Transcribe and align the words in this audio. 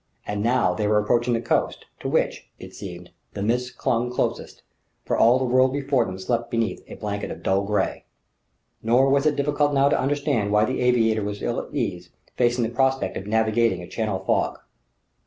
And 0.25 0.41
now 0.41 0.73
they 0.73 0.87
were 0.87 0.97
approaching 0.97 1.35
the 1.35 1.41
coast, 1.41 1.85
to 1.99 2.09
which, 2.09 2.49
it 2.57 2.73
seemed, 2.73 3.11
the 3.35 3.43
mists 3.43 3.69
clung 3.69 4.09
closest; 4.09 4.63
for 5.05 5.15
all 5.15 5.37
the 5.37 5.45
world 5.45 5.71
before 5.71 6.05
them 6.05 6.17
slept 6.17 6.49
beneath 6.49 6.81
a 6.87 6.95
blanket 6.95 7.29
of 7.29 7.43
dull 7.43 7.61
grey. 7.61 8.05
Nor 8.81 9.11
was 9.11 9.27
it 9.27 9.35
difficult 9.35 9.75
now 9.75 9.89
to 9.89 9.99
understand 10.01 10.51
why 10.51 10.65
the 10.65 10.81
aviator 10.81 11.21
was 11.21 11.43
ill 11.43 11.59
at 11.59 11.71
ease 11.71 12.09
facing 12.35 12.63
the 12.63 12.71
prospect 12.71 13.15
of 13.15 13.27
navigating 13.27 13.83
a 13.83 13.87
Channel 13.87 14.17
fog. 14.25 14.57